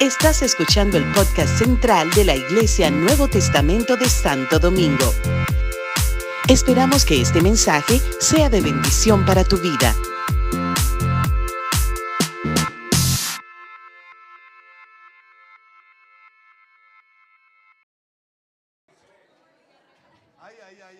[0.00, 5.12] Estás escuchando el podcast central de la Iglesia Nuevo Testamento de Santo Domingo.
[6.48, 9.94] Esperamos que este mensaje sea de bendición para tu vida.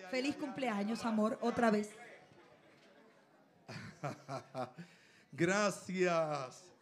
[0.09, 1.89] Feliz cumpleaños, amor, otra vez.
[5.31, 6.74] Gracias.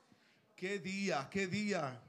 [0.64, 2.02] Qué día, qué día.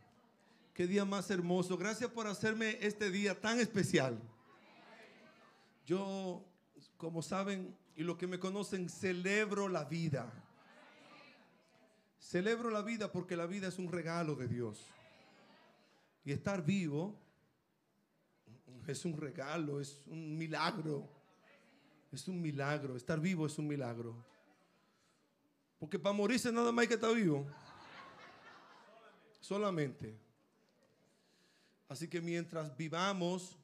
[0.75, 1.77] Qué día más hermoso.
[1.77, 4.17] Gracias por hacerme este día tan especial.
[5.85, 6.41] Yo,
[6.97, 10.33] como saben y los que me conocen, celebro la vida.
[12.21, 14.87] Celebro la vida porque la vida es un regalo de Dios.
[16.25, 17.19] Y estar vivo
[18.87, 21.09] es un regalo, es un milagro.
[22.13, 22.95] Es un milagro.
[22.95, 24.15] Estar vivo es un milagro.
[25.81, 27.49] Porque para morirse nada más hay que estar vivo.
[29.45, 30.19] Solamente.
[31.87, 33.59] Así que mientras vivamos,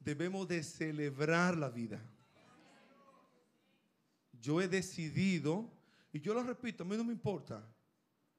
[0.00, 2.02] debemos de celebrar la vida.
[4.40, 5.70] Yo he decidido,
[6.14, 7.62] y yo lo repito, a mí no me importa,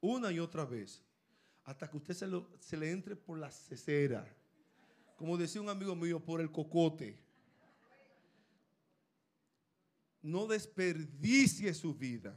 [0.02, 1.00] una y otra vez,
[1.64, 2.28] hasta que usted se,
[2.59, 4.28] se le entre por la cesera,
[5.16, 7.20] como decía un amigo mío, por el cocote.
[10.24, 12.36] No desperdicie su vida.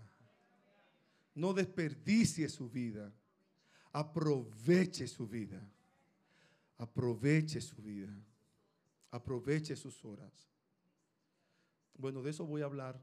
[1.35, 3.11] No desperdicie su vida.
[3.93, 5.61] Aproveche su vida.
[6.79, 8.15] Aproveche su vida.
[9.11, 10.49] Aproveche sus horas.
[11.99, 13.01] Bueno, de eso voy a hablar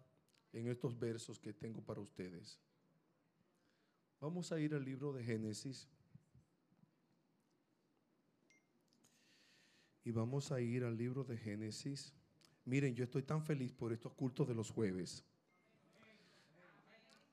[0.54, 2.60] en estos versos que tengo para ustedes.
[4.20, 5.88] Vamos a ir al libro de Génesis.
[10.04, 12.14] Y vamos a ir al libro de Génesis.
[12.66, 15.24] Miren, yo estoy tan feliz por estos cultos de los jueves.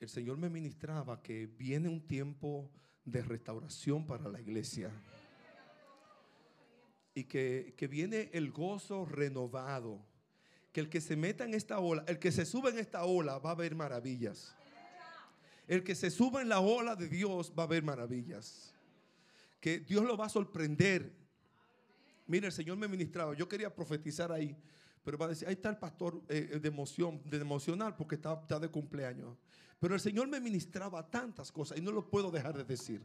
[0.01, 2.71] El Señor me ministraba que viene un tiempo
[3.05, 4.91] de restauración para la iglesia.
[7.15, 10.01] Y que, viene el gozo renovado.
[10.73, 13.39] Que el que se meta en esta ola, el que se suba en esta ola
[13.39, 14.57] va a ver maravillas.
[15.69, 18.75] El que se suba en la ola de Dios va a ver maravillas.
[19.61, 21.13] Que Dios lo va a sorprender.
[22.27, 23.35] Mira, el Señor me ministraba.
[23.35, 24.57] Yo quería profetizar ahí.
[25.05, 28.41] Pero va a decir, ahí está el pastor eh, de emoción, de emocional, porque está,
[28.41, 29.37] está de cumpleaños.
[29.85, 33.03] Pero el Señor me ministraba tantas cosas y no lo puedo dejar de decir.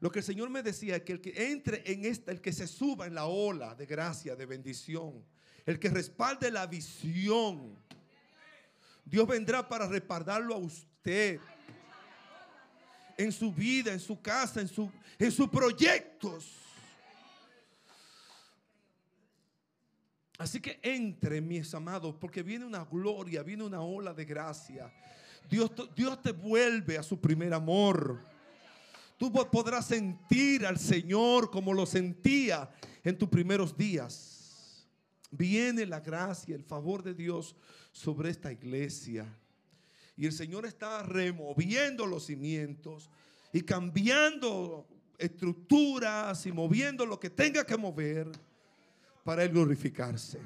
[0.00, 2.52] Lo que el Señor me decía es que el que entre en esta, el que
[2.52, 5.24] se suba en la ola de gracia, de bendición,
[5.64, 7.78] el que respalde la visión,
[9.04, 11.38] Dios vendrá para respaldarlo a usted
[13.16, 16.56] en su vida, en su casa, en, su, en sus proyectos.
[20.38, 24.92] Así que entre, mis amados, porque viene una gloria, viene una ola de gracia.
[25.48, 28.20] Dios, Dios te vuelve a su primer amor.
[29.16, 32.70] Tú podrás sentir al Señor como lo sentía
[33.02, 34.86] en tus primeros días.
[35.30, 37.56] Viene la gracia, el favor de Dios
[37.92, 39.26] sobre esta iglesia.
[40.16, 43.10] Y el Señor está removiendo los cimientos
[43.52, 44.86] y cambiando
[45.18, 48.30] estructuras y moviendo lo que tenga que mover
[49.24, 50.38] para Él glorificarse.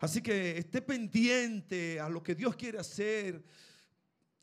[0.00, 3.42] Así que esté pendiente a lo que Dios quiere hacer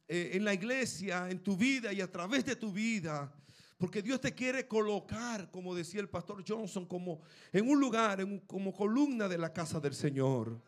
[0.07, 3.33] eh, en la iglesia, en tu vida y a través de tu vida.
[3.77, 8.73] Porque Dios te quiere colocar, como decía el pastor Johnson, como en un lugar, como
[8.73, 10.59] columna de la casa del Señor.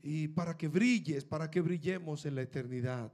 [0.00, 3.12] Y para que brilles, para que brillemos en la eternidad.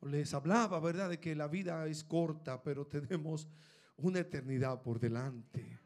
[0.00, 3.48] Les hablaba, ¿verdad?, de que la vida es corta, pero tenemos
[3.96, 5.78] una eternidad por delante.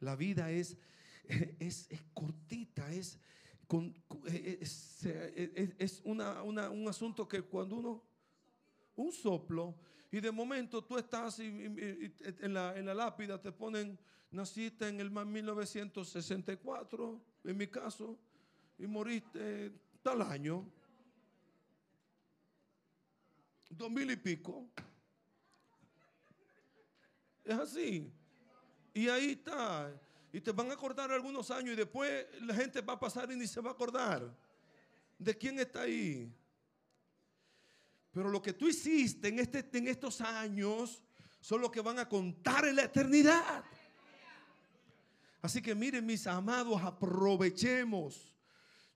[0.00, 0.76] La vida es,
[1.58, 3.18] es, es cortita, es,
[4.26, 6.20] es, un
[6.88, 8.02] asunto que cuando uno,
[8.96, 9.74] un soplo,
[10.10, 12.12] y de momento tú estás en,
[12.52, 13.98] la, en la lápida, te ponen,
[14.30, 18.18] naciste en el 1964, en mi caso,
[18.78, 19.72] y moriste
[20.02, 20.70] tal año,
[23.70, 24.68] dos mil y pico.
[27.44, 28.12] Es así.
[28.94, 29.92] Y ahí está.
[30.32, 33.36] Y te van a acordar algunos años y después la gente va a pasar y
[33.36, 34.34] ni se va a acordar
[35.18, 36.32] de quién está ahí.
[38.10, 41.02] Pero lo que tú hiciste en, este, en estos años
[41.40, 43.64] son lo que van a contar en la eternidad.
[45.42, 48.32] Así que miren mis amados, aprovechemos.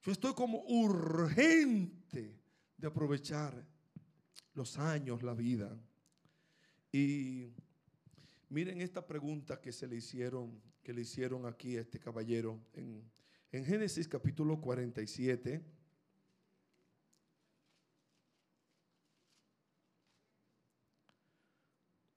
[0.02, 2.38] Yo estoy como urgente
[2.76, 3.66] de aprovechar
[4.54, 5.76] los años, la vida.
[6.92, 7.52] Y
[8.48, 13.02] miren esta pregunta que se le hicieron que le hicieron aquí a este caballero en,
[13.50, 15.60] en Génesis capítulo 47.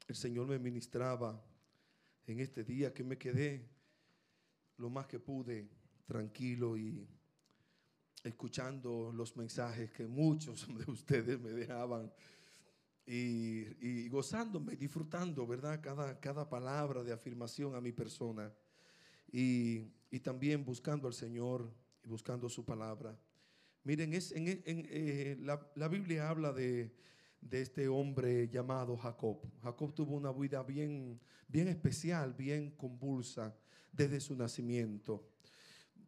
[0.08, 1.44] el Señor me ministraba
[2.28, 3.68] en este día que me quedé
[4.78, 5.68] lo más que pude
[6.06, 7.08] tranquilo y
[8.24, 12.14] escuchando los mensajes que muchos de ustedes me dejaban
[13.12, 15.82] y, gozándome, disfrutando, ¿verdad?
[15.82, 18.54] Cada, cada palabra de afirmación a mi persona
[19.32, 19.90] y,
[20.22, 21.74] también buscando al Señor
[22.04, 23.18] y buscando su palabra.
[23.84, 26.96] Miren, es, en, eh, la, Biblia habla de,
[27.50, 29.42] este hombre llamado Jacob.
[29.64, 33.56] Jacob tuvo una vida bien, bien especial, bien convulsa
[33.92, 35.28] desde su nacimiento.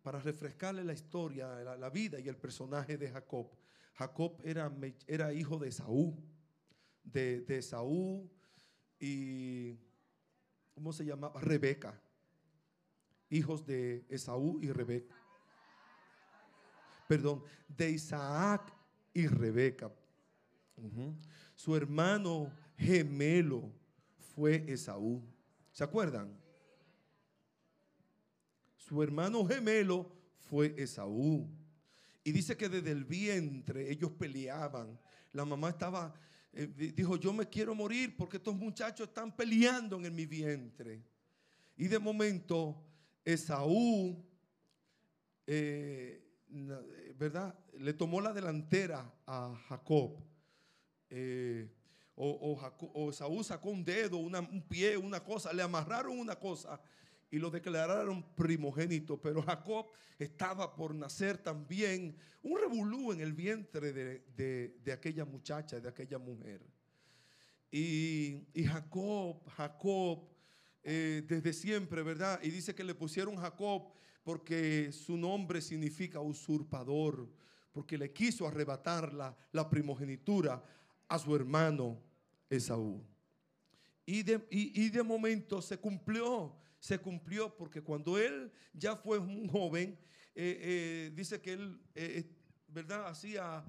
[0.03, 3.49] Para refrescarle la historia, la, vida y el personaje de Jacob,
[3.95, 4.71] Jacob era,
[5.07, 6.30] era hijo de Saúl
[7.03, 8.29] de, de Saúl
[8.99, 9.77] y,
[10.73, 11.31] ¿cómo se llama?
[11.41, 11.99] Rebeca.
[13.29, 15.15] Hijos de Esaú y Rebeca.
[17.07, 18.73] Perdón, de Isaac
[19.13, 19.91] y Rebeca.
[21.55, 23.71] Su hermano gemelo
[24.35, 25.23] fue Esaú.
[25.71, 26.37] ¿Se acuerdan?
[28.75, 31.49] Su hermano gemelo fue Esaú.
[32.23, 34.99] Y dice que desde el vientre ellos peleaban.
[35.31, 36.13] La mamá estaba
[36.53, 41.01] eh, dijo, yo me quiero morir porque estos muchachos están peleando en mi vientre.
[41.77, 42.83] Y de momento,
[43.23, 44.21] Esaú,
[45.47, 46.23] eh,
[47.17, 47.57] ¿verdad?
[47.77, 50.17] Le tomó la delantera a Jacob.
[51.09, 51.69] Eh,
[52.15, 56.79] o, Esaú sacó un dedo, un pie, una cosa, le amarraron una cosa
[57.31, 59.19] y lo declararon primogénito.
[59.19, 59.87] Pero Jacob
[60.19, 66.61] estaba por nacer también un revolú en el vientre de, aquella muchacha, de aquella mujer.
[67.71, 70.27] Y, Jacob, Jacob,
[70.83, 72.39] eh, desde siempre, ¿verdad?
[72.43, 73.93] Y dice que le pusieron Jacob
[74.23, 77.31] porque su nombre significa usurpador,
[77.71, 80.61] porque le quiso arrebatar la, la primogenitura
[81.07, 82.03] a su hermano
[82.49, 83.01] Esaú.
[84.05, 89.47] Y de, y de momento se cumplió se cumplió porque cuando él ya fue un
[89.51, 89.97] joven,
[90.33, 92.29] eh, eh, dice que él, eh,
[92.67, 93.07] ¿verdad?
[93.07, 93.63] Hacía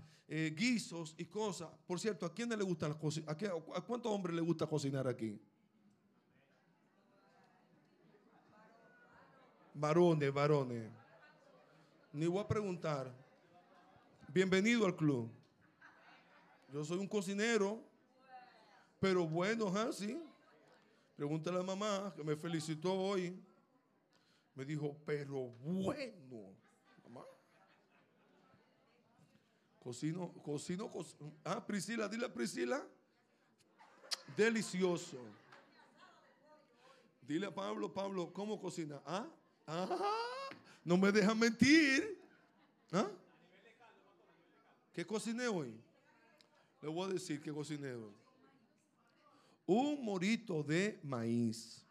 [0.57, 1.69] guisos y cosas.
[1.87, 3.31] Por cierto, ¿a quién le gusta la cocina?
[3.31, 5.39] ¿A, cuántos hombres le gusta cocinar aquí?
[9.75, 10.91] Varones, varones.
[12.15, 13.15] Ni voy a preguntar.
[14.29, 15.31] Bienvenido al club.
[16.73, 17.85] Yo soy un cocinero,
[18.99, 19.93] pero bueno.
[19.93, 20.19] ¿sí?
[21.23, 23.41] Pregúntale a la mamá que me felicitó hoy.
[24.57, 26.53] Me dijo, pero bueno,
[27.05, 27.25] mamá.
[29.79, 31.33] Cocino, cocino, cocino.
[31.45, 32.85] Ah, Priscila, dile a Priscila.
[34.37, 35.19] Delicioso.
[37.21, 39.01] Dile a Pablo, Pablo, ¿cómo cocina?
[39.07, 39.29] Ah,
[39.69, 40.49] ah,
[40.85, 42.21] no me deja mentir.
[42.91, 43.09] ¿Ah?
[44.93, 45.73] ¿Qué cociné hoy?
[46.81, 48.23] Le voy a decir que cociné hoy
[49.67, 51.87] un morito de maíz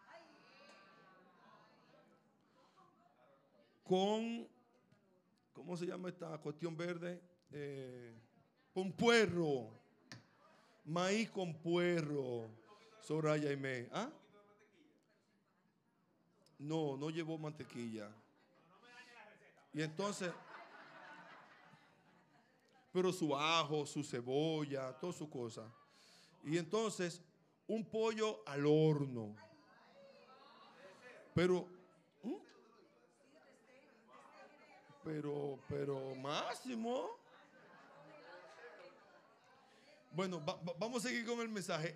[3.83, 4.47] con,
[5.53, 7.21] ¿cómo se llama esta cuestión verde?
[7.51, 8.15] Eh,
[8.73, 9.69] con puerro,
[10.85, 12.49] maíz con puerro,
[13.01, 13.89] Soraya y me.
[13.91, 14.09] ¿Ah?
[16.59, 18.09] No, no llevó mantequilla.
[19.73, 20.31] Y entonces,
[22.93, 25.69] pero su ajo, su cebolla, toda su cosa.
[26.43, 27.21] Y entonces
[27.71, 29.33] un pollo al horno.
[31.33, 31.65] Pero,
[32.21, 32.35] ¿Mm?
[35.05, 37.17] pero, pero máximo.
[40.11, 40.41] Bueno,
[40.77, 41.95] vamos a seguir con el mensaje.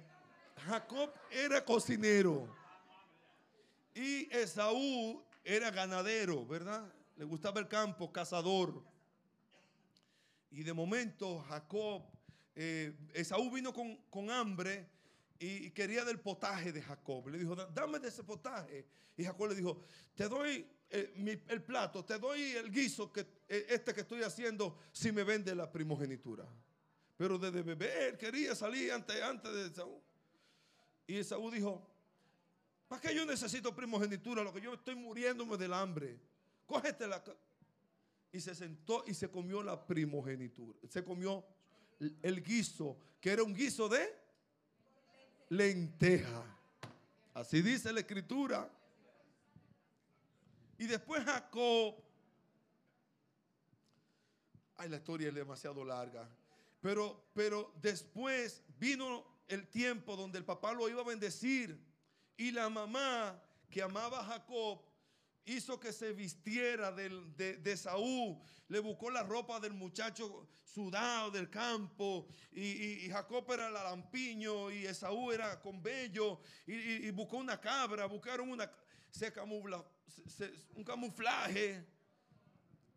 [0.66, 2.48] Jacob era cocinero
[3.94, 6.90] y Esaú era ganadero, ¿verdad?
[7.18, 8.82] Le gustaba el campo, cazador.
[10.52, 12.04] Y de momento Jacob,
[12.56, 14.96] eh, Esaú vino con, con hambre
[15.40, 17.28] y quería del potaje de Jacob.
[17.28, 18.86] Le dijo, dame de ese potaje.
[19.18, 19.82] Y Jacob le dijo,
[20.14, 24.78] te doy eh, el plato, te doy el guiso que, eh, este que estoy haciendo
[24.92, 26.46] si me vende la primogenitura.
[27.18, 30.02] Pero desde bebé él quería salir antes, antes de Saúl.
[31.08, 31.86] Y Saúl dijo,
[32.88, 34.44] ¿para qué yo necesito primogenitura?
[34.44, 36.20] Lo que yo estoy muriéndome del hambre.
[36.66, 37.24] Cógete la...
[38.32, 40.78] Y se sentó y se comió la primogenitura.
[40.90, 41.46] Se comió
[42.22, 44.25] el guiso, que era un guiso de
[45.50, 46.44] lenteja.
[47.34, 48.70] Así dice la escritura.
[50.78, 51.96] Y después Jacob.
[54.78, 56.28] Ay, la historia es demasiado larga.
[56.82, 61.80] Pero, pero después vino el tiempo donde el papá lo iba a bendecir.
[62.38, 64.82] Y la mamá que amaba a Jacob
[65.46, 71.50] hizo que se vistiera de, de Esaú, le buscó la ropa del muchacho sudado del
[71.50, 76.74] campo, y, y- Jacob era el lampiño, y Esaú era con vello, y,
[77.08, 78.70] y- buscó una cabra, buscaron una,
[79.12, 79.84] se camufla,
[80.76, 81.86] un camuflaje.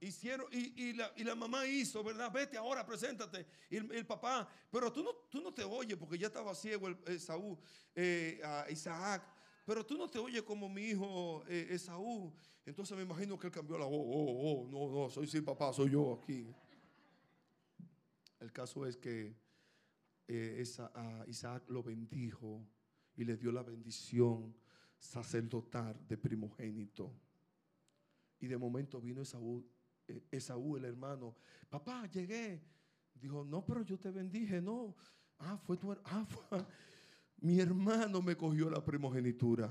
[0.00, 2.30] Hicieron, y, la, la mamá hizo, ¿verdad?
[2.30, 3.44] Vete ahora, preséntate.
[3.68, 6.88] Y el, el papá, pero tú no, tú no te oyes, porque ya estaba ciego
[7.04, 7.58] Esaú,
[7.96, 9.24] eh, a Isaac.
[9.68, 12.32] Pero tú no te oyes como mi hijo eh, Esaú.
[12.64, 14.00] Entonces me imagino que él cambió la voz.
[14.02, 16.46] Oh, oh, no, no, soy sí, papá, soy yo aquí.
[18.40, 19.36] El caso es que
[20.26, 20.64] eh,
[21.26, 22.66] Isaac lo bendijo
[23.14, 24.56] y le dio la bendición
[24.98, 27.12] sacerdotal de primogénito.
[28.40, 29.66] Y de momento vino Esaú,
[30.08, 30.22] eh,
[30.78, 31.36] el hermano.
[31.68, 32.62] Papá, llegué.
[33.12, 34.96] Dijo, no, pero yo te bendije, no.
[35.40, 36.26] Ah, fue tu her- ah,
[37.40, 39.70] mi hermano me cogió la primogenitura.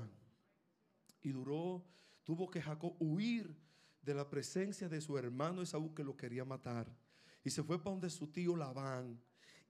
[1.22, 1.84] Y duró,
[2.24, 3.54] tuvo que Jacob huir
[4.02, 6.90] de la presencia de su hermano Esaú que lo quería matar.
[7.44, 9.20] Y se fue para donde su tío Labán.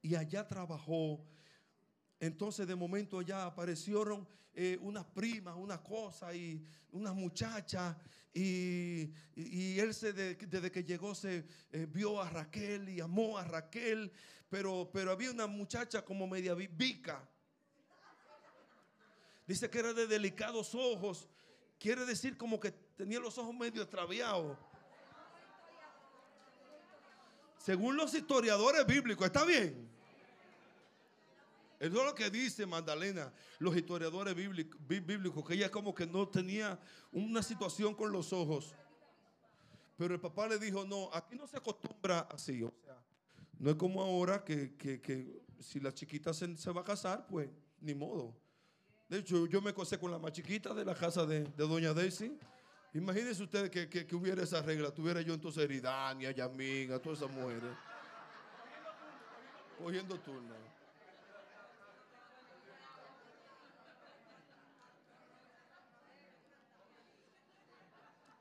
[0.00, 1.24] Y allá trabajó.
[2.20, 7.96] Entonces de momento allá aparecieron eh, unas primas, una cosa y unas muchachas.
[8.32, 13.44] Y, él se de- desde que llegó se eh, vio a Raquel y amó a
[13.44, 14.12] Raquel.
[14.48, 17.28] Pero, pero había una muchacha como media vica.
[19.48, 21.26] Dice que era de delicados ojos.
[21.80, 24.56] Quiere decir como que tenía los ojos medio extraviados.
[27.58, 29.88] Según los historiadores bíblicos, ¿está bien?
[31.80, 36.06] Eso es lo que dice Magdalena, los historiadores bíblicos, bí- bíblicos, que ella como que
[36.06, 36.78] no tenía
[37.12, 38.74] una situación con los ojos.
[39.96, 42.62] Pero el papá le dijo, no, aquí no se acostumbra así.
[42.64, 42.96] O sea,
[43.58, 47.26] no es como ahora que, que- que si la chiquita se, se va a casar,
[47.28, 47.48] pues
[47.80, 48.34] ni modo.
[49.08, 51.94] De hecho, yo me casé con la más chiquita de la casa de, de doña
[51.94, 52.38] Daisy.
[52.94, 54.90] Imagínense ustedes que, que- hubiera esa regla.
[54.90, 57.70] Tuviera yo entonces a Eridania, Yamin, a todas esas mujeres.
[59.78, 60.54] Cogiendo turno.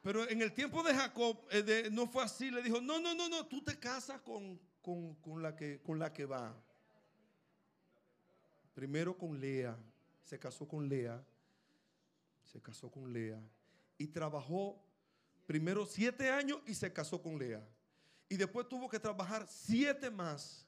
[0.03, 2.49] Pero en el tiempo de Jacob eh, no fue así.
[2.49, 5.99] Le dijo, no, no, no, no, tú te casas con, con- con la que, con
[5.99, 6.53] la que va.
[8.73, 9.75] Primero con Lea.
[10.27, 11.23] Se casó con Lea.
[12.43, 13.41] Se casó con Lea.
[13.97, 14.77] Y trabajó
[15.45, 17.65] primero siete años y se casó con Lea.
[18.27, 20.67] Y después tuvo que trabajar siete más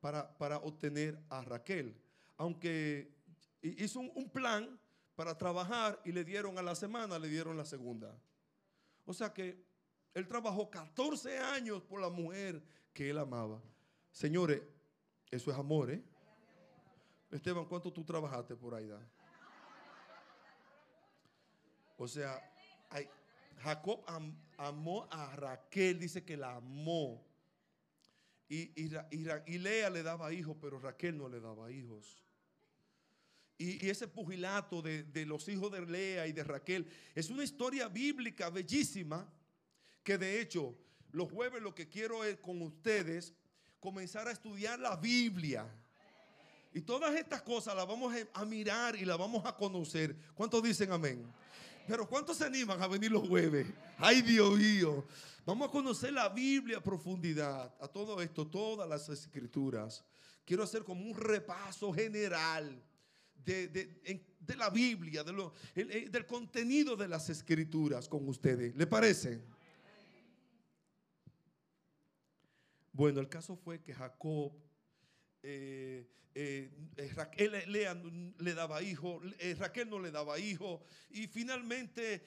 [0.00, 1.96] para, para obtener a Raquel.
[2.36, 3.14] Aunque
[3.62, 4.76] hi- hizo un, un plan
[5.14, 8.18] para trabajar y le dieron a la semana, le dieron la segunda.
[9.04, 9.64] O sea que
[10.12, 12.60] él trabajó 14 años por la mujer
[12.92, 13.62] que él amaba.
[14.10, 14.60] Señores,
[15.30, 16.02] eso es amor, ¿eh?
[17.30, 18.86] Esteban, ¿cuánto tú trabajaste por ahí?
[18.86, 19.00] da?
[21.98, 22.40] O sea,
[23.62, 27.24] Jacob am- amó a Raquel, dice que la amó.
[28.48, 28.88] Y,
[29.58, 32.22] Lea le daba hijos, pero Raquel no le daba hijos.
[33.58, 37.42] Y, y ese pugilato de, de los hijos de Lea y de Raquel es una
[37.42, 39.32] historia bíblica bellísima
[40.04, 40.76] que de hecho
[41.10, 43.34] los jueves lo que quiero es con ustedes
[43.80, 45.66] comenzar a estudiar la Biblia.
[46.76, 50.14] Y todas estas cosas las vamos a, mirar y las vamos a conocer.
[50.34, 51.24] ¿Cuántos dicen amén?
[51.88, 53.66] Pero ¿cuántos se animan a venir los jueves?
[53.96, 55.06] Ay, Dios mío.
[55.46, 60.04] Vamos a conocer la Biblia a profundidad, a todo esto, todas las escrituras.
[60.44, 62.78] Quiero hacer como un repaso general
[63.42, 68.76] de, de- la Biblia, del contenido de las escrituras con ustedes.
[68.76, 69.40] ¿Le parece?
[72.92, 74.52] Bueno, el caso fue que Jacob,
[75.48, 77.52] eh, eh, Raquel
[78.38, 82.26] le daba hijo, eh, Raquel no le daba hijo, y finalmente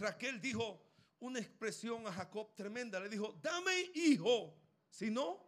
[0.00, 0.82] Raquel dijo
[1.20, 4.52] una expresión a Jacob tremenda, le dijo, dame hijo,
[4.90, 5.46] si no,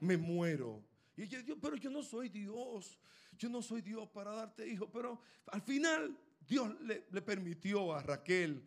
[0.00, 0.82] me muero.
[1.16, 2.98] Y ella dijo, pero yo no soy Dios,
[3.36, 8.66] yo no soy Dios para darte hijo, pero al final Dios le permitió a Raquel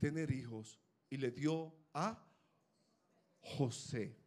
[0.00, 2.26] tener hijos y le dio a
[3.40, 4.25] José.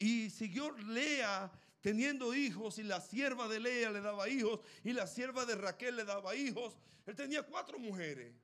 [0.00, 1.52] Y siguió Lea
[1.82, 5.94] teniendo hijos y la sierva de Lea le daba hijos y la sierva de Raquel
[5.94, 6.74] le daba hijos.
[7.06, 8.34] Él tenía cuatro mujeres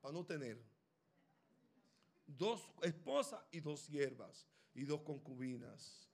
[0.00, 0.58] para no tener.
[2.26, 6.08] Dos esposas y dos siervas y dos concubinas.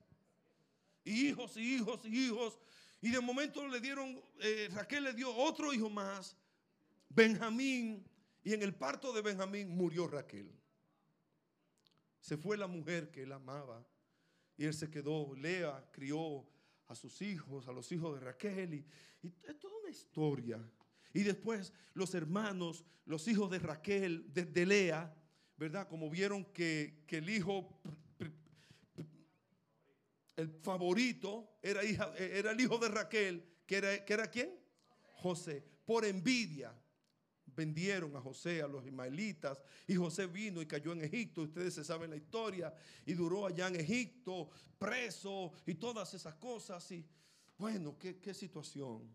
[1.04, 2.58] Y hijos y hijos y hijos.
[3.00, 6.36] Y de momento le dieron, eh, Raquel le dio otro hijo más,
[7.10, 8.04] Benjamín.
[8.42, 10.52] Y en el parto de Benjamín murió Raquel.
[12.20, 13.86] Se fue la mujer que él amaba.
[14.56, 16.46] Y él se quedó, Lea crió
[16.86, 18.74] a sus hijos, a los hijos de Raquel.
[18.74, 18.86] Y,
[19.22, 20.58] es toda una historia.
[21.12, 25.14] Y después los hermanos, los hijos de Raquel, de, Lea,
[25.56, 25.88] ¿verdad?
[25.88, 27.80] Como vieron que, el hijo,
[30.36, 31.82] el favorito, era,
[32.16, 34.50] era el hijo de Raquel, que era, que era quién?
[35.02, 35.64] José.
[35.84, 36.74] Por envidia
[37.56, 41.42] vendieron a José a los ismaelitas y José vino y cayó en Egipto.
[41.42, 42.72] Ustedes se saben la historia
[43.06, 46.88] y duró allá en Egipto preso y todas esas cosas.
[46.92, 47.04] Y
[47.56, 49.10] bueno, qué, qué situación.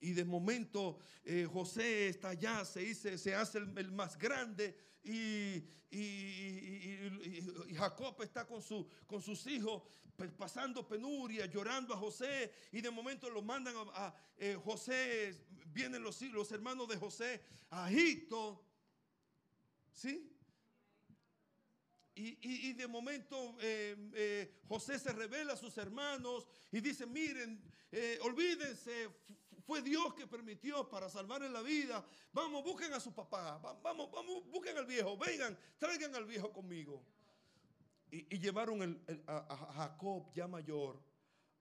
[0.00, 5.64] Y de momento eh, José está allá, se, se hace el, más grande y,
[7.74, 9.82] Jacob está con, su, con sus hijos
[10.36, 15.34] pasando penuria, llorando a José y de momento lo mandan a, eh, José,
[15.72, 18.64] vienen los, los hermanos de José a Egipto.
[19.92, 20.34] ¿Sí?
[22.14, 27.62] Y, de momento eh, José se revela a sus hermanos y dice, miren,
[28.22, 29.08] olvídense,
[29.68, 32.02] fue Dios que permitió para salvarle la vida.
[32.32, 33.58] Vamos, busquen a su papá.
[33.82, 35.18] Vamos, vamos, busquen al viejo.
[35.18, 37.04] Vengan, traigan al viejo conmigo.
[38.10, 40.98] Y, llevaron a, Jacob ya mayor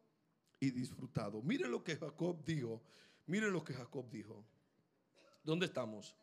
[0.59, 1.43] y disfrutado.
[1.43, 2.81] Mire lo que Jacob dijo.
[3.27, 4.43] Mire lo que Jacob dijo.
[5.43, 6.15] ¿Dónde estamos?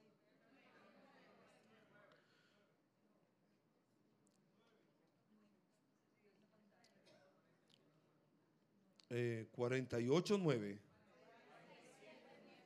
[9.52, 10.78] 48, 9.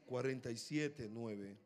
[0.07, 1.59] 47, 9.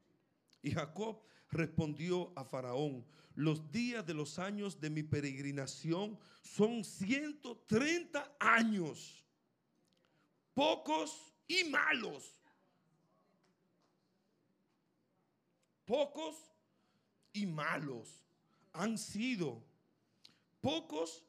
[0.62, 3.04] Y Jacob respondió a Faraón,
[3.40, 9.24] los días de los años de mi peregrinación son 130 años,
[10.52, 12.36] pocos y malos.
[15.86, 16.36] Pocos
[17.32, 18.08] y malos
[18.72, 19.64] han sido,
[20.60, 21.24] pocos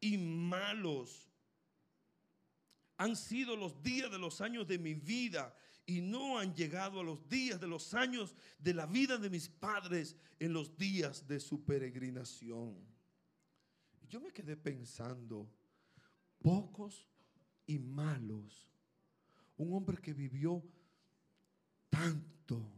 [0.00, 1.24] y malos
[2.96, 5.52] han sido los días de los años de mi vida
[5.86, 9.48] y no han llegado a los días de los años de la vida de mis
[9.48, 12.74] padres en los días de su peregrinación.
[14.08, 15.50] Yo me quedé pensando,
[16.40, 17.06] pocos
[17.66, 18.70] y malos,
[19.56, 20.62] un hombre que vivió
[21.90, 22.70] tanto,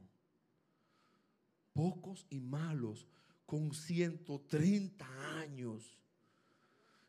[1.73, 3.07] pocos y malos,
[3.45, 5.97] con 130 años,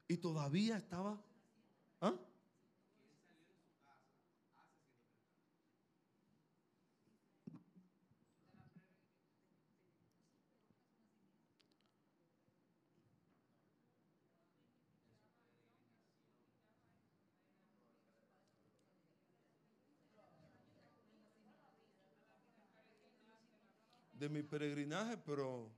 [0.08, 1.20] y todavía estaba...
[2.02, 2.27] ¿ah?
[24.18, 25.70] De mi peregrinaje, pero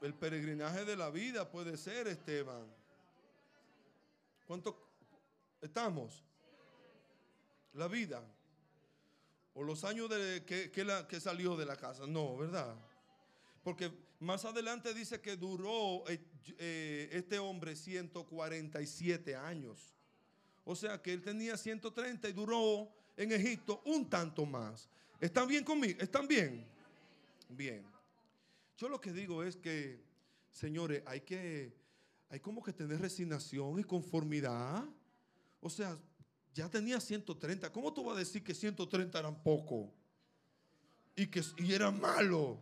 [0.00, 2.66] el peregrinaje de la vida puede ser, Esteban.
[4.46, 4.76] ¿Cuánto
[5.60, 6.24] estamos?
[7.74, 8.22] La vida.
[9.54, 12.06] O los años de que, que salió de la casa.
[12.06, 12.74] No, ¿verdad?
[13.62, 16.20] Porque más adelante dice que duró eh,
[16.58, 19.94] eh, este hombre 147 años.
[20.64, 24.88] O sea que él tenía 130 y duró en Egipto un tanto más.
[25.20, 26.00] ¿Están bien conmigo?
[26.00, 26.64] ¿Están bien?
[27.50, 27.84] Bien.
[28.78, 30.02] Yo lo que digo es que,
[30.50, 31.74] señores, hay que,
[32.30, 34.82] hay como que tener resignación y conformidad.
[35.60, 35.98] O sea,
[36.54, 37.70] ya tenía 130.
[37.70, 39.92] ¿Cómo tú vas a decir que 130 eran poco?
[41.14, 42.58] Y que y era malo.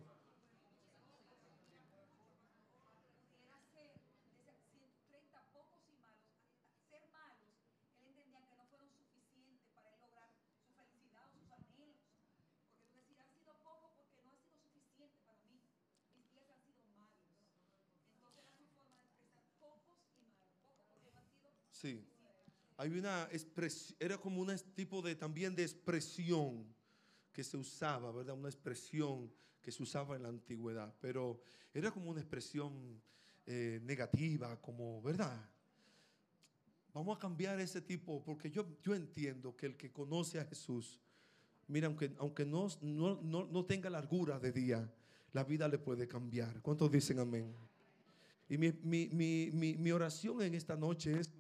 [21.81, 22.05] Sí.
[22.77, 26.67] Hay una expresión, era como un tipo de también de expresión
[27.33, 28.37] que se usaba, ¿verdad?
[28.37, 29.31] Una expresión
[29.63, 31.41] que se usaba en la antigüedad, pero
[31.73, 33.01] era como una expresión
[33.47, 35.49] eh, negativa, como, ¿verdad?
[36.93, 41.01] Vamos a cambiar ese tipo, porque yo, yo entiendo que el que conoce a Jesús,
[41.69, 44.93] mira, aunque, aunque no, no, no tenga largura de día,
[45.33, 46.61] la vida le puede cambiar.
[46.61, 47.55] ¿Cuántos dicen amén?
[48.49, 49.07] Y mi, mi,
[49.53, 51.31] mi, mi oración en esta noche es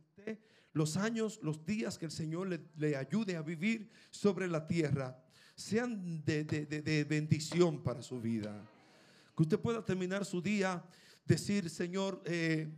[0.72, 5.22] los años, los días que el Señor le, ayude a vivir sobre la tierra
[5.54, 8.64] sean de, bendición para su vida.
[9.36, 10.84] Que usted pueda terminar su día,
[11.24, 12.68] decir, Señor, eh,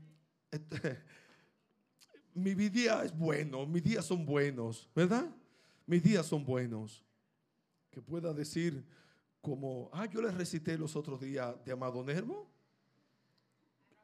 [2.34, 5.30] mi día es bueno, mis días son buenos, ¿verdad?
[5.86, 7.04] Mis días son buenos.
[7.90, 8.82] Que pueda decir
[9.42, 12.50] como, ah, yo les recité los otros días de Amado Nervo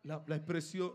[0.06, 0.92] la, expresión,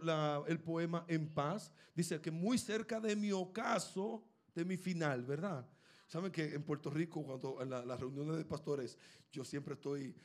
[0.47, 4.23] el poema En paz, dice que muy cerca de mi ocaso,
[4.55, 5.67] de mi final, ¿verdad?
[6.07, 8.97] Saben que en Puerto Rico, cuando en las reuniones de pastores,
[9.31, 10.15] yo siempre estoy,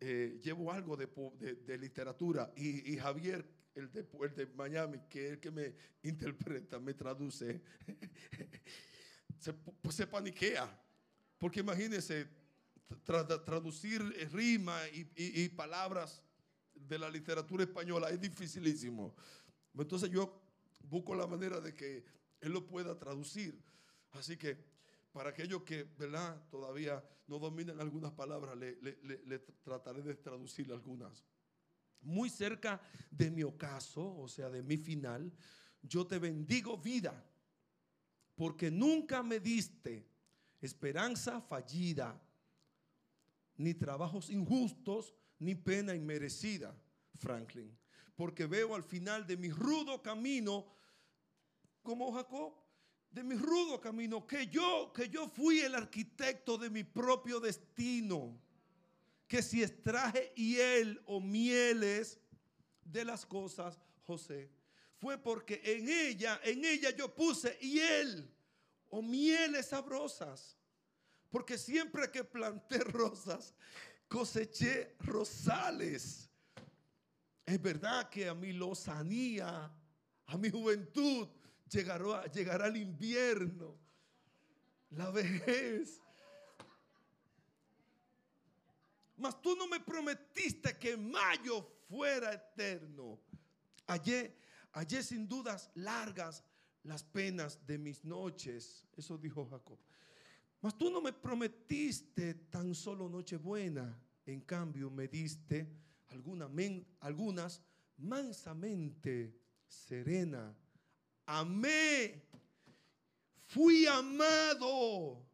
[0.00, 1.06] eh, llevo algo de,
[1.66, 6.78] de, literatura y, Javier, el de, el de Miami, que es el que me interpreta,
[6.78, 7.62] me traduce,
[9.38, 10.68] se, pues se paniquea.
[11.38, 12.26] Porque imagínense,
[13.04, 16.22] traducir rima y, y palabras
[16.88, 19.14] de la literatura española es dificilísimo.
[19.76, 20.42] Entonces yo
[20.88, 22.04] busco la manera de que
[22.40, 23.62] él lo pueda traducir.
[24.12, 24.58] Así que
[25.12, 26.40] para aquellos que ¿verdad?
[26.50, 31.24] todavía no dominan algunas palabras, le, trataré de traducir algunas.
[32.00, 35.32] Muy cerca de mi ocaso, o sea, de mi final,
[35.82, 37.24] yo te bendigo vida,
[38.34, 40.08] porque nunca me diste
[40.60, 42.20] esperanza fallida,
[43.56, 46.74] ni trabajos injustos, ni pena inmerecida,
[47.18, 47.76] Franklin,
[48.14, 50.66] porque veo al final de mi rudo camino,
[51.82, 52.54] como Jacob,
[53.10, 58.40] de mi rudo camino, que yo, que yo fui el arquitecto de mi propio destino,
[59.26, 62.20] que si extraje hiel o mieles
[62.84, 64.50] de las cosas, José,
[64.98, 68.30] fue porque en ella, en ella yo puse hiel
[68.90, 70.56] o mieles sabrosas.
[71.30, 73.54] Porque siempre que planté rosas,
[74.10, 76.28] coseché rosales.
[77.46, 79.72] Es verdad que a mi lozanía,
[80.26, 81.28] a mi juventud,
[81.70, 83.78] llegará, llegará el invierno,
[84.90, 86.00] la vejez.
[89.16, 93.20] Mas tú no me prometiste que mayo fuera eterno.
[93.86, 94.36] Hallé,
[94.72, 96.42] hallé sin dudas largas
[96.82, 98.84] las penas de mis noches.
[98.96, 99.78] Eso dijo Jacob.
[100.60, 103.98] Mas tú no me prometiste tan solo noche buena.
[104.26, 105.66] En cambio, me diste
[107.00, 107.62] algunas
[107.96, 109.34] mansamente
[109.66, 110.54] serena.
[111.24, 112.22] Amé.
[113.46, 115.26] Fui amado.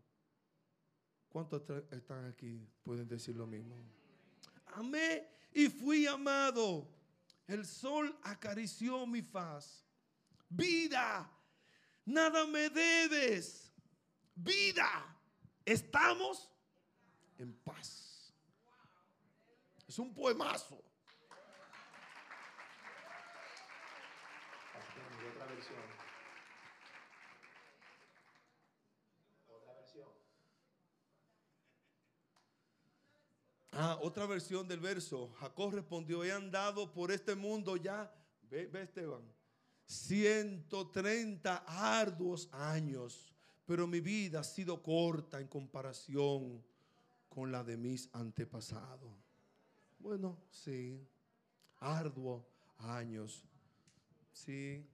[1.28, 2.64] ¿Cuántos están aquí?
[2.84, 3.74] Pueden decir lo mismo.
[4.66, 6.88] Amé y fui amado.
[7.48, 9.84] El sol acarició mi faz.
[10.48, 11.28] Vida,
[12.04, 13.72] nada me debes.
[14.36, 15.15] Vida
[15.66, 16.50] estamos
[17.36, 18.32] en paz.
[19.86, 20.82] Es un poemazo.
[25.32, 25.78] Otra versión.
[29.48, 30.08] Otra versión.
[33.72, 35.34] Ah, otra versión del verso.
[35.40, 39.22] Jacob respondió, he andado por este mundo ya, ve, ve Esteban,
[39.84, 43.35] 130 arduos años
[43.66, 46.62] pero mi vida ha sido corta en comparación
[47.28, 49.12] con la de mis antepasados.
[49.98, 51.06] Bueno, sí,
[51.78, 52.46] arduo
[52.78, 53.44] años,
[54.32, 54.86] sí,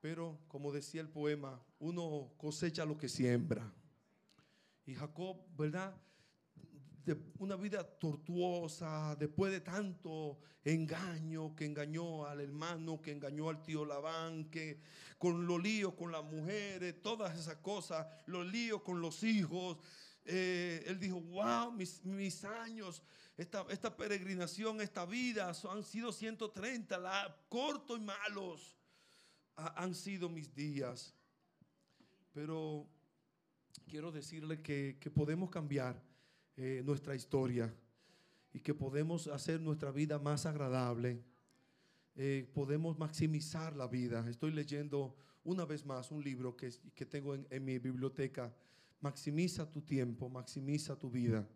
[0.00, 3.72] pero como decía el poema, uno cosecha lo que siembra.
[4.86, 5.96] Y Jacob, ¿verdad?
[7.38, 13.84] Una vida tortuosa, después de tanto engaño, que engañó al hermano, que engañó al tío
[13.84, 14.80] Labán, que
[15.18, 19.78] con los líos con las mujeres, todas esas cosas, los líos con los hijos.
[20.24, 23.02] Eh, él dijo, wow, mis, mis años,
[23.36, 28.76] esta, esta, peregrinación, esta vida, han sido 130, la, cortos y malos
[29.56, 31.14] han sido mis días.
[32.32, 32.88] pero
[33.88, 36.02] quiero decirle que, que podemos cambiar
[36.56, 37.74] eh, nuestra historia
[38.52, 41.22] y que podemos hacer nuestra vida más agradable.
[42.16, 44.24] Eh, podemos maximizar la vida.
[44.28, 48.54] Estoy leyendo una vez más un libro que, que tengo en, mi biblioteca.
[49.00, 51.48] Maximiza tu tiempo, maximiza tu vida.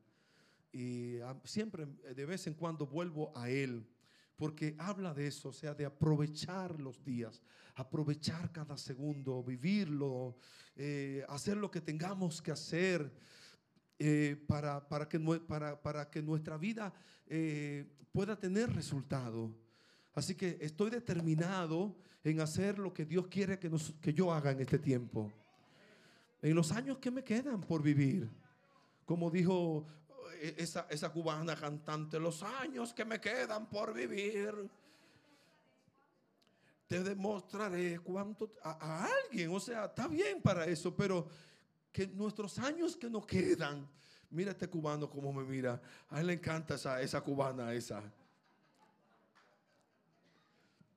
[0.73, 3.87] Y ah, siempre, de vez en cuando, vuelvo a él
[4.39, 7.43] porque habla de eso, sea, de aprovechar los días,
[7.75, 10.37] aprovechar cada segundo, vivirlo,
[10.77, 13.13] eh, hacer lo que tengamos que hacer
[13.99, 16.93] eh, para, para, que, para, para, que nuestra vida
[17.27, 19.51] eh, pueda tener resultado.
[20.15, 24.51] Así que estoy determinado en hacer lo que Dios quiere que, nos, que yo haga
[24.51, 25.33] en este tiempo.
[26.43, 28.29] En los años que me quedan por vivir.
[29.05, 29.87] Como dijo
[30.41, 34.55] e, esa, esa cubana cantante, los años que me quedan por vivir,
[36.89, 41.29] te demostraré cuánto a, alguien, o sea, está bien para eso, pero
[41.93, 43.89] que nuestros años que nos quedan,
[44.31, 48.03] mira este cubano como me mira, a él le encanta esa, esa cubana, esa.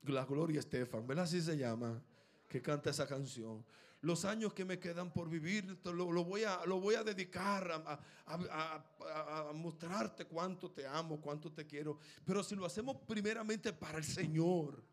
[0.04, 1.26] La Gloria Estefan, ¿verdad?
[1.26, 2.02] Así se llama,
[2.48, 3.64] que canta esa canción
[4.02, 9.54] los años que me quedan por vivir, lo, voy, a, lo voy a dedicar a,
[9.54, 12.00] mostrarte cuánto te amo, cuánto te quiero.
[12.26, 14.84] Pero si lo hacemos primeramente para el Señor,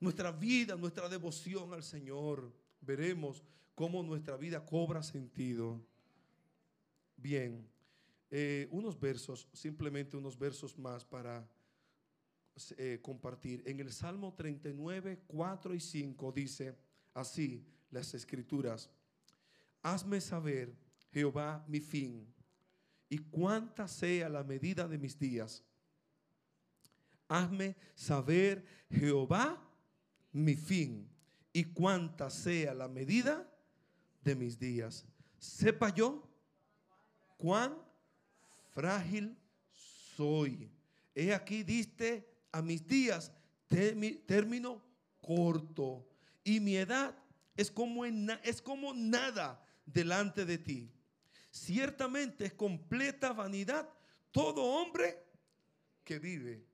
[0.00, 3.42] nuestra vida, nuestra devoción al Señor, veremos
[3.74, 5.80] cómo nuestra vida cobra sentido.
[7.16, 7.68] Bien,
[8.30, 11.48] eh, unos versos, simplemente unos versos más para
[12.76, 13.62] eh, compartir.
[13.66, 16.76] En el Salmo 39, 4 y 5 dice,
[17.14, 18.90] así las escrituras.
[19.82, 20.74] Hazme saber,
[21.12, 22.26] Jehová, mi fin,
[23.08, 25.64] y cuánta sea la medida de mis días.
[27.28, 29.62] Hazme saber, Jehová,
[30.32, 31.08] mi fin,
[31.58, 33.44] y cuánta sea la medida
[34.22, 35.04] de mis días.
[35.40, 36.22] Sepa yo
[37.36, 37.76] cuán
[38.72, 39.36] frágil
[40.14, 40.70] soy.
[41.16, 43.32] He aquí diste a mis días
[43.66, 44.80] término
[45.20, 46.06] corto
[46.44, 47.12] y mi edad
[47.56, 50.92] es como, es como nada delante de ti.
[51.50, 53.88] Ciertamente es completa vanidad
[54.30, 55.26] todo hombre
[56.04, 56.64] que vive.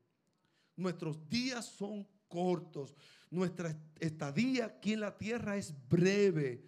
[0.77, 2.97] Nuestros días son cortos.
[3.31, 6.65] Nuestra estadía aquí en la tierra es breve.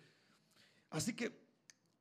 [0.91, 1.37] Así que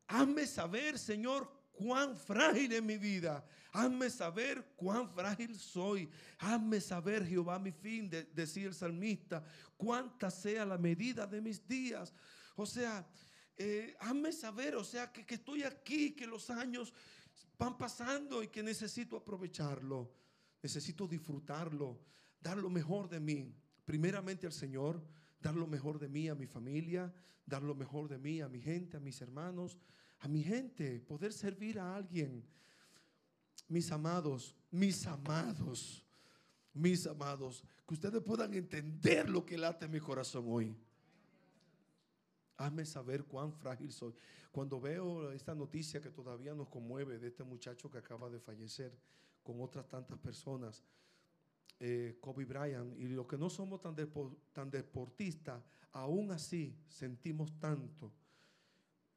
[0.08, 3.44] hazme saber, Señor, cuán frágil es mi vida.
[3.72, 6.08] Hazme saber cuán frágil soy.
[6.38, 9.44] Hazme saber, Jehová, mi fin, de, decía el salmista,
[9.76, 12.14] cuánta sea la medida de mis días.
[12.56, 13.04] O sea,
[13.58, 16.94] eh, hazme saber, o sea, que estoy aquí, que los años
[17.58, 20.12] van pasando y que necesito aprovecharlo.
[20.62, 22.00] Necesito disfrutarlo,
[22.46, 23.56] dar lo mejor de mí.
[23.86, 25.02] Primeramente al Señor,
[25.42, 27.12] dar lo mejor de mí a mi familia,
[27.44, 29.80] dar lo mejor de mí a mi gente, a mis hermanos,
[30.20, 32.46] a mi gente, poder servir a alguien.
[33.68, 36.06] Mis amados, mis amados,
[36.72, 40.78] mis amados, que ustedes puedan entender lo que late en mi corazón hoy.
[42.58, 44.14] Hazme saber cuán frágil soy.
[44.52, 48.96] Cuando veo esta noticia que todavía nos conmueve de este muchacho que acaba de fallecer
[49.42, 50.84] con otras tantas personas,
[51.80, 53.96] eh, Kobe Bryant, y los que no somos tan,
[54.54, 58.12] tan deportistas, aún así sentimos tanto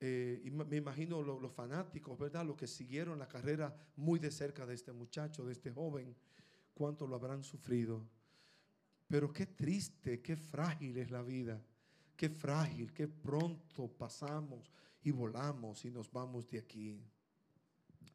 [0.00, 2.46] eh, y me imagino los, fanáticos, ¿verdad?
[2.46, 6.14] Los que siguieron la carrera muy de cerca de este muchacho, de este joven,
[6.74, 8.06] cuánto lo habrán sufrido.
[9.08, 11.60] Pero qué triste, qué frágil es la vida.
[12.16, 17.00] Qué frágil, qué pronto pasamos y volamos y nos vamos de aquí.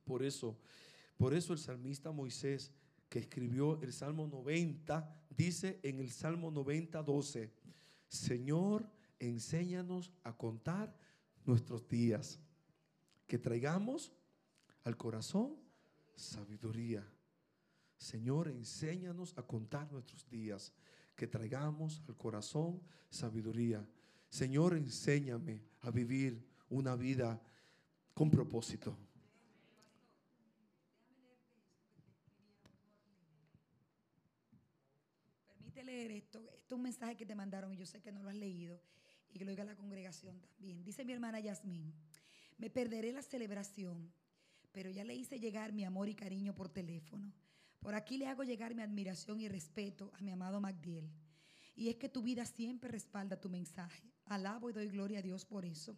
[0.04, 0.58] Por eso,
[1.18, 2.72] por eso el salmista Moisés,
[3.14, 7.54] que escribió el Salmo 90, dice en el Salmo 90, 12,
[8.08, 10.98] Señor, enséñanos a contar
[11.46, 12.40] nuestros días.
[13.28, 14.12] Que traigamos
[14.84, 15.60] al corazón
[16.16, 17.08] sabiduría.
[18.00, 20.74] Señor, enséñanos a contar nuestros días.
[21.16, 23.88] Que traigamos al corazón sabiduría.
[24.28, 27.40] Señor, enséñame a vivir una vida
[28.16, 28.98] con propósito.
[35.94, 36.40] Leer esto.
[36.54, 38.82] Esto es un mensaje que te mandaron y yo sé que no lo has leído
[39.30, 40.84] y que lo diga la congregación también.
[40.84, 41.94] Dice mi hermana Yasmín,
[42.58, 44.12] me perderé la celebración,
[44.72, 47.32] pero ya le hice llegar mi amor y cariño por teléfono.
[47.80, 51.10] Por aquí le hago llegar mi admiración y respeto a mi amado Magdiel.
[51.76, 54.14] Y es que tu vida siempre respalda tu mensaje.
[54.26, 55.98] Alabo y doy gloria a Dios por eso.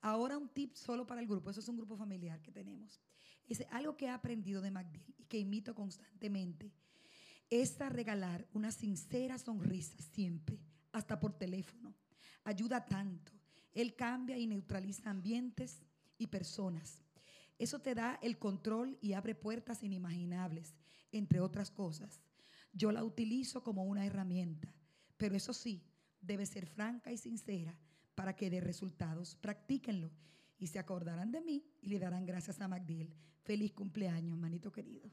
[0.00, 3.00] Ahora un tip solo para el grupo, eso es un grupo familiar que tenemos.
[3.46, 6.72] Es algo que he aprendido de Magdiel y que imito constantemente.
[7.52, 10.58] Es a regalar una sincera sonrisa siempre,
[10.90, 11.94] hasta por teléfono
[12.44, 13.30] ayuda tanto.
[13.74, 15.82] Él cambia y neutraliza ambientes
[16.16, 17.02] y personas.
[17.58, 20.72] Eso te da el control y abre puertas inimaginables,
[21.10, 22.22] entre otras cosas.
[22.72, 24.74] Yo la utilizo como una herramienta,
[25.18, 25.84] pero eso sí,
[26.22, 27.78] debe ser franca y sincera
[28.14, 29.36] para que dé resultados.
[29.36, 30.10] Practíquenlo
[30.58, 33.14] y se acordarán de mí y le darán gracias a Magdiel.
[33.42, 35.10] Feliz cumpleaños, manito querido.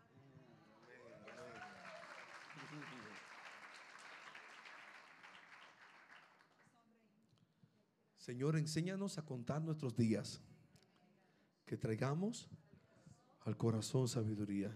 [8.29, 10.39] Señor, enséñanos a contar nuestros días.
[11.65, 12.47] Que traigamos
[13.39, 14.71] al corazón sabiduría.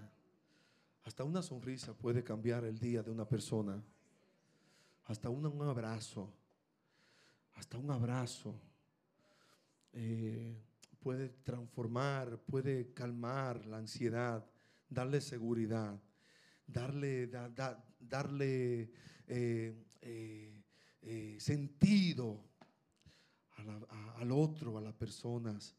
[1.03, 3.79] Hasta una sonrisa puede cambiar el día de una persona.
[5.05, 6.33] Hasta un, abrazo.
[7.53, 8.59] Hasta un abrazo.
[9.91, 10.59] eh,
[10.99, 14.43] puede transformar, puede calmar la ansiedad,
[14.89, 16.01] darle seguridad,
[16.65, 18.89] darle, da- da- darle
[19.27, 22.52] eh, eh, sentido
[23.57, 25.75] al otro, a las personas.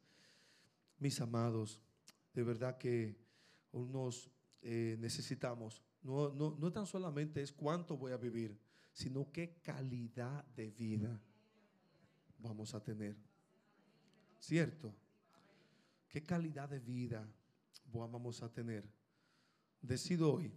[0.99, 1.81] Mis amados,
[2.33, 3.17] de verdad que
[3.73, 4.31] unos
[4.63, 8.59] eh, necesitamos, no, no, no tan solamente es cuánto voy a vivir,
[8.93, 11.21] sino qué calidad de vida
[12.39, 13.17] vamos a tener.
[14.39, 14.95] ¿Cierto?
[16.09, 17.27] ¿Qué calidad de vida
[17.93, 18.89] vamos a tener?
[19.83, 20.53] Decido hoy,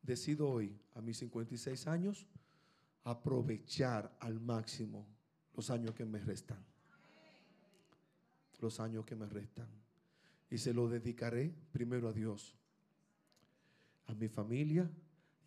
[0.00, 2.26] decido hoy, a mis 56 años,
[3.02, 5.13] aprovechar al máximo
[5.54, 6.58] los años que me restan.
[8.60, 9.68] Los años que me restan.
[10.50, 12.54] Y se lo dedicaré primero a Dios,
[14.06, 14.90] a mi familia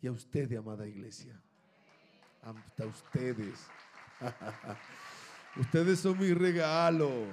[0.00, 1.40] y a ustedes, amada iglesia.
[2.42, 3.66] Hasta ustedes.
[5.56, 7.26] ustedes son mi regalo.